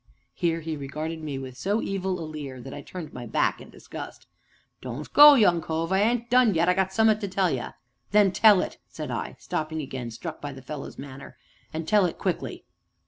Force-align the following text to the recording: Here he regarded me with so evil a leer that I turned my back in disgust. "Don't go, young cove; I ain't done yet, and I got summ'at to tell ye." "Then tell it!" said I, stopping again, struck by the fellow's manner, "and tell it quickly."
Here 0.33 0.61
he 0.61 0.75
regarded 0.75 1.21
me 1.21 1.37
with 1.37 1.55
so 1.55 1.79
evil 1.79 2.19
a 2.19 2.25
leer 2.25 2.59
that 2.59 2.73
I 2.73 2.81
turned 2.81 3.13
my 3.13 3.27
back 3.27 3.61
in 3.61 3.69
disgust. 3.69 4.25
"Don't 4.81 5.13
go, 5.13 5.35
young 5.35 5.61
cove; 5.61 5.91
I 5.93 5.99
ain't 5.99 6.27
done 6.27 6.55
yet, 6.55 6.67
and 6.67 6.71
I 6.71 6.73
got 6.73 6.91
summ'at 6.91 7.21
to 7.21 7.27
tell 7.27 7.51
ye." 7.51 7.67
"Then 8.09 8.31
tell 8.31 8.61
it!" 8.61 8.79
said 8.87 9.11
I, 9.11 9.35
stopping 9.37 9.79
again, 9.79 10.09
struck 10.09 10.41
by 10.41 10.53
the 10.53 10.61
fellow's 10.63 10.97
manner, 10.97 11.37
"and 11.71 11.87
tell 11.87 12.07
it 12.07 12.17
quickly." 12.17 12.65